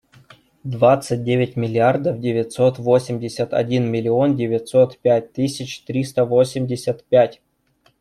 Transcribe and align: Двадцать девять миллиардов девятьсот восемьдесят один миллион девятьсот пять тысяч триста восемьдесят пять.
Двадцать 0.63 1.23
девять 1.23 1.55
миллиардов 1.55 2.19
девятьсот 2.19 2.79
восемьдесят 2.79 3.53
один 3.53 3.85
миллион 3.91 4.35
девятьсот 4.35 4.97
пять 4.97 5.31
тысяч 5.31 5.83
триста 5.83 6.25
восемьдесят 6.25 7.03
пять. 7.03 7.39